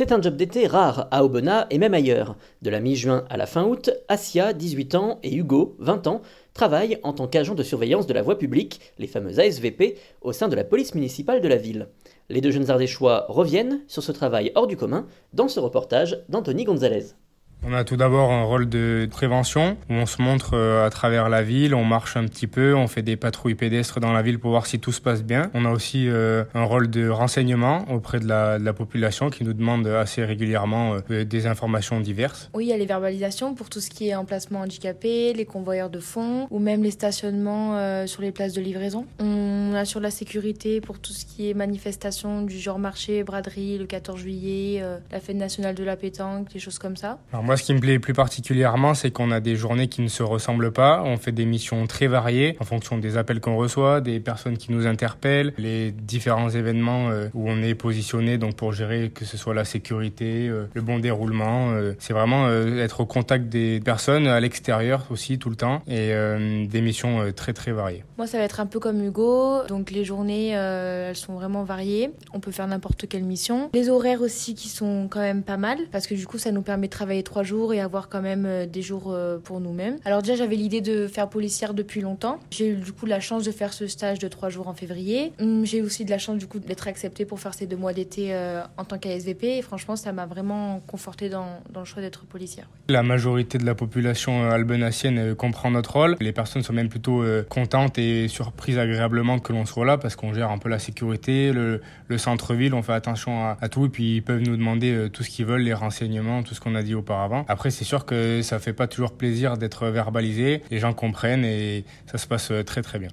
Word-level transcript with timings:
C'est 0.00 0.12
un 0.12 0.22
job 0.22 0.34
d'été 0.34 0.66
rare 0.66 1.08
à 1.10 1.26
Aubenas 1.26 1.66
et 1.68 1.76
même 1.76 1.92
ailleurs. 1.92 2.34
De 2.62 2.70
la 2.70 2.80
mi-juin 2.80 3.26
à 3.28 3.36
la 3.36 3.44
fin 3.44 3.66
août, 3.66 3.90
Asia, 4.08 4.54
18 4.54 4.94
ans, 4.94 5.18
et 5.22 5.36
Hugo, 5.36 5.76
20 5.78 6.06
ans, 6.06 6.22
travaillent 6.54 6.98
en 7.02 7.12
tant 7.12 7.28
qu'agents 7.28 7.54
de 7.54 7.62
surveillance 7.62 8.06
de 8.06 8.14
la 8.14 8.22
voie 8.22 8.38
publique, 8.38 8.80
les 8.98 9.06
fameux 9.06 9.38
ASVP, 9.38 9.98
au 10.22 10.32
sein 10.32 10.48
de 10.48 10.56
la 10.56 10.64
police 10.64 10.94
municipale 10.94 11.42
de 11.42 11.48
la 11.48 11.56
ville. 11.56 11.88
Les 12.30 12.40
deux 12.40 12.50
jeunes 12.50 12.70
ardéchois 12.70 13.26
reviennent 13.28 13.82
sur 13.88 14.02
ce 14.02 14.10
travail 14.10 14.52
hors 14.54 14.66
du 14.66 14.78
commun 14.78 15.06
dans 15.34 15.48
ce 15.48 15.60
reportage 15.60 16.24
d'Anthony 16.30 16.64
Gonzalez. 16.64 17.08
On 17.62 17.74
a 17.74 17.84
tout 17.84 17.96
d'abord 17.96 18.32
un 18.32 18.42
rôle 18.42 18.70
de 18.70 19.06
prévention 19.10 19.76
où 19.90 19.92
on 19.92 20.06
se 20.06 20.22
montre 20.22 20.54
euh, 20.54 20.86
à 20.86 20.88
travers 20.88 21.28
la 21.28 21.42
ville, 21.42 21.74
on 21.74 21.84
marche 21.84 22.16
un 22.16 22.24
petit 22.24 22.46
peu, 22.46 22.74
on 22.74 22.88
fait 22.88 23.02
des 23.02 23.16
patrouilles 23.16 23.54
pédestres 23.54 24.00
dans 24.00 24.14
la 24.14 24.22
ville 24.22 24.38
pour 24.38 24.50
voir 24.50 24.64
si 24.64 24.80
tout 24.80 24.92
se 24.92 25.00
passe 25.00 25.22
bien. 25.22 25.50
On 25.52 25.66
a 25.66 25.70
aussi 25.70 26.08
euh, 26.08 26.44
un 26.54 26.64
rôle 26.64 26.88
de 26.88 27.08
renseignement 27.10 27.84
auprès 27.92 28.18
de 28.18 28.26
la, 28.26 28.58
de 28.58 28.64
la 28.64 28.72
population 28.72 29.28
qui 29.28 29.44
nous 29.44 29.52
demande 29.52 29.86
assez 29.86 30.24
régulièrement 30.24 30.96
euh, 31.10 31.24
des 31.24 31.46
informations 31.46 32.00
diverses. 32.00 32.48
Oui, 32.54 32.64
il 32.64 32.68
y 32.68 32.72
a 32.72 32.78
les 32.78 32.86
verbalisations 32.86 33.54
pour 33.54 33.68
tout 33.68 33.80
ce 33.80 33.90
qui 33.90 34.08
est 34.08 34.14
emplacement 34.14 34.60
handicapé, 34.60 35.34
les 35.34 35.44
convoyeurs 35.44 35.90
de 35.90 36.00
fonds 36.00 36.46
ou 36.50 36.60
même 36.60 36.82
les 36.82 36.90
stationnements 36.90 38.06
sur 38.06 38.22
les 38.22 38.32
places 38.32 38.54
de 38.54 38.60
livraison. 38.60 39.04
On 39.18 39.74
assure 39.74 40.00
la 40.00 40.10
sécurité 40.10 40.80
pour 40.80 40.98
tout 40.98 41.12
ce 41.12 41.26
qui 41.26 41.50
est 41.50 41.54
manifestation 41.54 42.42
du 42.42 42.58
genre 42.58 42.78
marché, 42.78 43.22
braderie, 43.22 43.76
le 43.78 43.86
14 43.86 44.18
juillet, 44.18 44.82
la 45.10 45.20
fête 45.20 45.36
nationale 45.36 45.74
de 45.74 45.84
la 45.84 45.96
pétanque, 45.96 46.52
des 46.52 46.58
choses 46.58 46.78
comme 46.78 46.96
ça. 46.96 47.18
Moi, 47.50 47.56
ce 47.56 47.64
qui 47.64 47.74
me 47.74 47.80
plaît 47.80 47.98
plus 47.98 48.12
particulièrement, 48.12 48.94
c'est 48.94 49.10
qu'on 49.10 49.32
a 49.32 49.40
des 49.40 49.56
journées 49.56 49.88
qui 49.88 50.02
ne 50.02 50.08
se 50.08 50.22
ressemblent 50.22 50.70
pas. 50.70 51.02
On 51.04 51.16
fait 51.16 51.32
des 51.32 51.46
missions 51.46 51.88
très 51.88 52.06
variées 52.06 52.56
en 52.60 52.64
fonction 52.64 52.96
des 52.96 53.16
appels 53.16 53.40
qu'on 53.40 53.56
reçoit, 53.56 54.00
des 54.00 54.20
personnes 54.20 54.56
qui 54.56 54.70
nous 54.70 54.86
interpellent, 54.86 55.52
les 55.58 55.90
différents 55.90 56.50
événements 56.50 57.10
euh, 57.10 57.26
où 57.34 57.50
on 57.50 57.60
est 57.60 57.74
positionné 57.74 58.38
donc 58.38 58.54
pour 58.54 58.72
gérer 58.72 59.10
que 59.10 59.24
ce 59.24 59.36
soit 59.36 59.52
la 59.52 59.64
sécurité, 59.64 60.46
euh, 60.46 60.68
le 60.74 60.80
bon 60.80 61.00
déroulement. 61.00 61.72
Euh, 61.72 61.94
c'est 61.98 62.12
vraiment 62.12 62.48
être 62.48 63.00
au 63.00 63.06
contact 63.06 63.48
des 63.48 63.80
personnes 63.80 64.28
à 64.28 64.38
l'extérieur 64.38 65.08
aussi 65.10 65.40
tout 65.40 65.50
le 65.50 65.56
temps 65.56 65.82
et 65.88 66.12
des 66.68 66.80
missions 66.80 67.32
très 67.34 67.52
très 67.52 67.72
variées. 67.72 68.04
Moi, 68.16 68.28
ça 68.28 68.38
va 68.38 68.44
être 68.44 68.60
un 68.60 68.66
peu 68.66 68.78
comme 68.78 69.04
Hugo. 69.04 69.66
Donc 69.66 69.90
les 69.90 70.04
journées, 70.04 70.50
elles 70.50 71.16
sont 71.16 71.34
vraiment 71.34 71.64
variées. 71.64 72.12
On 72.32 72.38
peut 72.38 72.52
faire 72.52 72.68
n'importe 72.68 73.08
quelle 73.08 73.24
mission. 73.24 73.70
Les 73.74 73.88
horaires 73.88 74.22
aussi 74.22 74.54
qui 74.54 74.68
sont 74.68 75.08
quand 75.10 75.18
même 75.18 75.42
pas 75.42 75.56
mal 75.56 75.78
parce 75.90 76.06
que 76.06 76.14
du 76.14 76.28
coup, 76.28 76.38
ça 76.38 76.52
nous 76.52 76.62
permet 76.62 76.86
de 76.86 76.92
travailler 76.92 77.24
trois 77.24 77.39
jours 77.42 77.72
et 77.74 77.80
avoir 77.80 78.08
quand 78.08 78.22
même 78.22 78.44
euh, 78.46 78.66
des 78.66 78.82
jours 78.82 79.12
euh, 79.12 79.38
pour 79.38 79.60
nous-mêmes. 79.60 79.98
Alors 80.04 80.22
déjà, 80.22 80.36
j'avais 80.36 80.56
l'idée 80.56 80.80
de 80.80 81.06
faire 81.06 81.28
policière 81.28 81.74
depuis 81.74 82.00
longtemps. 82.00 82.38
J'ai 82.50 82.68
eu 82.68 82.76
du 82.76 82.92
coup 82.92 83.06
la 83.06 83.20
chance 83.20 83.44
de 83.44 83.50
faire 83.50 83.72
ce 83.72 83.86
stage 83.86 84.18
de 84.18 84.28
trois 84.28 84.48
jours 84.48 84.68
en 84.68 84.74
février. 84.74 85.32
Hum, 85.40 85.64
j'ai 85.64 85.82
aussi 85.82 86.04
de 86.04 86.10
la 86.10 86.18
chance 86.18 86.38
du 86.38 86.46
coup 86.46 86.58
d'être 86.58 86.88
acceptée 86.88 87.24
pour 87.24 87.40
faire 87.40 87.54
ces 87.54 87.66
deux 87.66 87.76
mois 87.76 87.92
d'été 87.92 88.34
euh, 88.34 88.62
en 88.76 88.84
tant 88.84 88.98
qu'ASVP 88.98 89.58
et 89.58 89.62
franchement, 89.62 89.96
ça 89.96 90.12
m'a 90.12 90.26
vraiment 90.26 90.80
conforté 90.86 91.28
dans, 91.28 91.60
le 91.74 91.84
choix 91.84 92.02
d'être 92.02 92.26
policière. 92.26 92.68
La 92.88 93.02
majorité 93.02 93.58
de 93.58 93.64
la 93.66 93.74
population 93.74 94.48
albenacienne 94.50 95.34
comprend 95.34 95.70
notre 95.70 95.92
rôle. 95.94 96.16
Les 96.20 96.32
personnes 96.32 96.62
sont 96.62 96.72
même 96.72 96.88
plutôt 96.88 97.24
contentes 97.48 97.98
et 97.98 98.28
surprises 98.28 98.78
agréablement 98.78 99.38
que 99.38 99.52
l'on 99.52 99.66
soit 99.66 99.84
là 99.84 99.98
parce 99.98 100.16
qu'on 100.16 100.34
gère 100.34 100.50
un 100.50 100.58
peu 100.58 100.68
la 100.68 100.78
sécurité, 100.78 101.52
le, 101.52 101.80
le 102.08 102.18
centre-ville, 102.18 102.74
on 102.74 102.82
fait 102.82 102.92
attention 102.92 103.48
à, 103.60 103.68
tout 103.68 103.86
et 103.86 103.88
puis 103.88 104.16
ils 104.16 104.22
peuvent 104.22 104.40
nous 104.40 104.56
demander 104.56 105.08
tout 105.12 105.22
ce 105.22 105.30
qu'ils 105.30 105.46
veulent, 105.46 105.62
les 105.62 105.74
renseignements, 105.74 106.42
tout 106.42 106.54
ce 106.54 106.60
qu'on 106.60 106.74
a 106.74 106.82
dit 106.82 106.94
auparavant. 107.30 107.44
Après, 107.48 107.70
c'est 107.70 107.84
sûr 107.84 108.04
que 108.04 108.42
ça 108.42 108.58
fait 108.58 108.72
pas 108.72 108.86
toujours 108.86 109.12
plaisir 109.12 109.56
d'être 109.56 109.88
verbalisé. 109.88 110.62
Les 110.70 110.78
gens 110.78 110.92
comprennent 110.92 111.44
et 111.44 111.84
ça 112.10 112.18
se 112.18 112.26
passe 112.26 112.52
très 112.66 112.82
très 112.82 112.98
bien. 112.98 113.10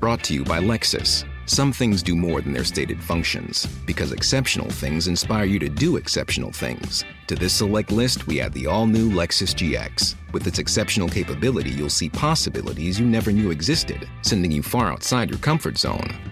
Brought 0.00 0.22
to 0.24 0.34
you 0.34 0.44
by 0.44 0.60
Lexus. 0.60 1.24
Some 1.46 1.72
things 1.72 2.02
do 2.04 2.14
more 2.14 2.40
than 2.40 2.52
their 2.52 2.64
stated 2.64 3.02
functions, 3.02 3.66
because 3.84 4.12
exceptional 4.12 4.68
things 4.70 5.08
inspire 5.08 5.44
you 5.44 5.58
to 5.58 5.68
do 5.68 5.96
exceptional 5.96 6.52
things. 6.52 7.04
To 7.26 7.34
this 7.34 7.52
select 7.52 7.90
list, 7.90 8.26
we 8.28 8.40
add 8.40 8.52
the 8.52 8.68
all 8.68 8.86
new 8.86 9.10
Lexus 9.10 9.54
GX. 9.56 10.14
With 10.32 10.46
its 10.46 10.60
exceptional 10.60 11.08
capability, 11.08 11.70
you'll 11.70 11.88
see 11.88 12.10
possibilities 12.10 13.00
you 13.00 13.06
never 13.06 13.32
knew 13.32 13.50
existed, 13.50 14.06
sending 14.22 14.52
you 14.52 14.62
far 14.62 14.92
outside 14.92 15.30
your 15.30 15.40
comfort 15.40 15.78
zone. 15.78 16.14